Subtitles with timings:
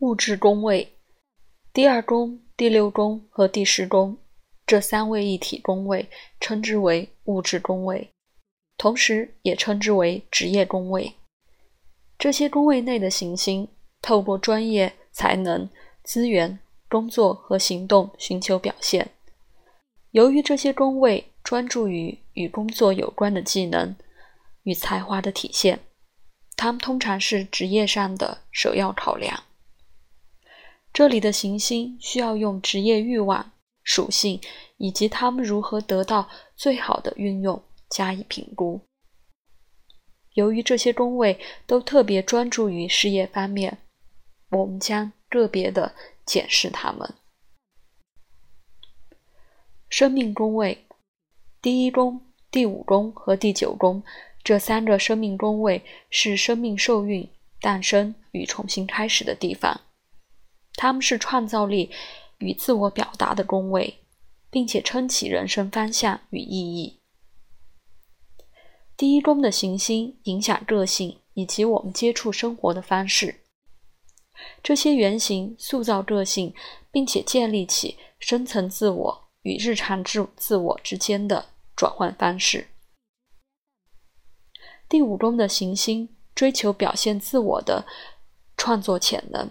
[0.00, 0.94] 物质宫位，
[1.74, 4.16] 第二宫、第六宫和第十宫
[4.66, 6.08] 这三位一体宫位
[6.40, 8.10] 称之为物质宫位，
[8.78, 11.12] 同时也称之为职业宫位。
[12.18, 13.68] 这些宫位内的行星
[14.00, 15.68] 透过专业、才能、
[16.02, 16.58] 资源、
[16.88, 19.10] 工作和行动寻求表现。
[20.12, 23.94] 由于这些宫位专注于与工作有关的技能
[24.62, 25.78] 与才华的体现，
[26.56, 29.42] 他们通常是职业上的首要考量。
[30.92, 34.40] 这里的行星需要用职业欲望、属性
[34.76, 38.80] 以及他们如何得到最好的运用加以评估。
[40.34, 43.78] 由于这些宫位都特别专注于事业方面，
[44.50, 47.14] 我们将个别的检视它们。
[49.88, 50.84] 生命宫位，
[51.60, 52.20] 第一宫、
[52.50, 54.02] 第五宫和第九宫
[54.44, 57.28] 这三个生命宫位是生命受孕、
[57.60, 59.80] 诞生与重新开始的地方。
[60.74, 61.90] 他们是创造力
[62.38, 63.98] 与自我表达的宫位，
[64.50, 67.00] 并且撑起人生方向与意义。
[68.96, 73.40] 第一宫的行星影响个性以及我们接触生活的方式。
[74.62, 76.54] 这些原型塑造个性，
[76.90, 79.30] 并且建立起深层自我。
[79.42, 82.68] 与日常自自我之间的转换方式。
[84.86, 87.86] 第五宫的行星追求表现自我的
[88.58, 89.50] 创作潜能，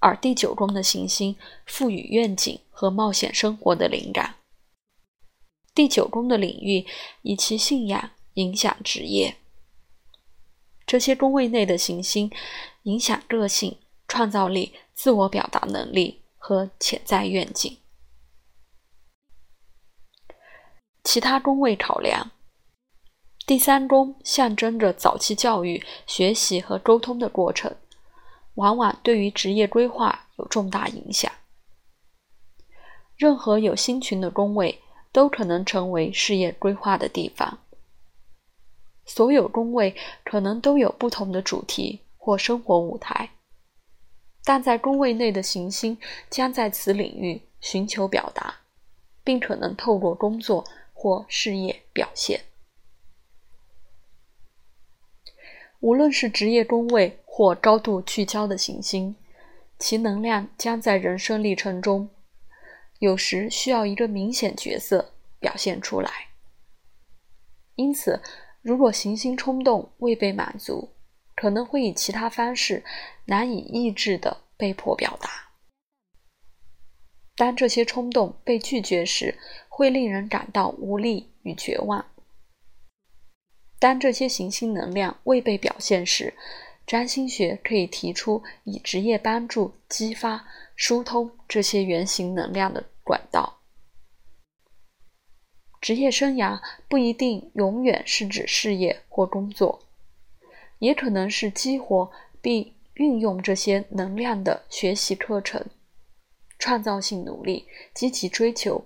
[0.00, 4.36] 而第九宫的行星赋予愿景和冒险生活的灵感。
[5.74, 6.86] 第九宫的领域
[7.22, 9.36] 以其信仰影响职业。
[10.86, 12.30] 这些宫位内的行星
[12.84, 17.76] 影响个性、创造力、自我表达能力和潜在愿景。
[21.04, 22.30] 其他宫位考量，
[23.46, 27.74] 第三宫象征着早期教育、学习和沟通的过程，
[28.58, 31.32] 往往对于职业规划有重大影响。
[33.16, 34.80] 任何有星群的宫位
[35.12, 37.58] 都可能成为事业规划的地方。
[39.04, 43.30] 所有宫位可能都有不同的主题或生活舞台，
[44.44, 45.96] 但在宫位内的行星
[46.28, 48.56] 将在此领域寻求表达，
[49.24, 50.64] 并可能透过工作。
[51.00, 52.40] 或事业表现，
[55.78, 59.14] 无论是职业宫位或高度聚焦的行星，
[59.78, 62.10] 其能量将在人生历程中
[62.98, 66.10] 有时需要一个明显角色表现出来。
[67.76, 68.20] 因此，
[68.60, 70.90] 如果行星冲动未被满足，
[71.36, 72.82] 可能会以其他方式
[73.26, 75.30] 难以抑制的被迫表达。
[77.36, 79.38] 当这些冲动被拒绝时，
[79.68, 82.04] 会令人感到无力与绝望。
[83.78, 86.34] 当这些行星能量未被表现时，
[86.88, 93.60] 占星学可以提出以职业帮助激发、疏通这些原型能量的管道。
[95.82, 99.86] 职业生涯不一定永远是指事业或工作，
[100.78, 102.10] 也可能是激活
[102.40, 105.62] 并运用这些能量的学习课程。
[106.58, 108.82] 创造性努力，积极追求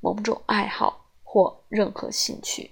[0.00, 2.70] 某种爱好或任何兴趣。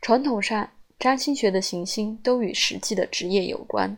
[0.00, 3.96] 传统上，占星学的行星都与实际的职业有关。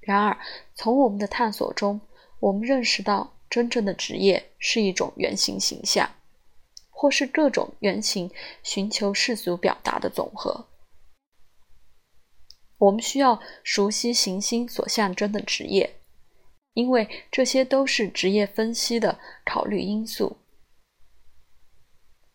[0.00, 0.38] 然而，
[0.74, 2.00] 从我们的探索中，
[2.40, 6.10] 我们认识到，真正的职业是一种原型形象，
[6.90, 8.30] 或是各种原型
[8.62, 10.66] 寻求世俗表达的总和。
[12.78, 15.94] 我们需要熟悉行星所象征的职业。
[16.74, 20.36] 因为这些都是职业分析的考虑因素。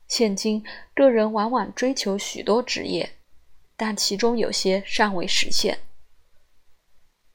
[0.08, 3.18] 现今，个人往往追求许多职业，
[3.84, 5.80] 但其中有些尚未实现。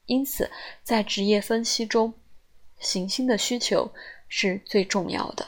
[0.05, 0.49] 因此，
[0.81, 2.13] 在职业分析中，
[2.79, 3.91] 行星的需求
[4.29, 5.45] 是最重要的。